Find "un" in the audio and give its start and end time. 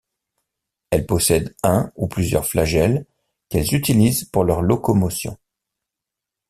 1.61-1.91